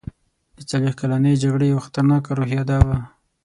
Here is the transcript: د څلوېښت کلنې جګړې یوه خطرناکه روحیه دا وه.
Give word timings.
د 0.57 0.59
څلوېښت 0.69 0.97
کلنې 1.01 1.33
جګړې 1.43 1.65
یوه 1.71 1.83
خطرناکه 1.85 2.29
روحیه 2.37 2.63
دا 2.69 2.79
وه. 2.87 2.97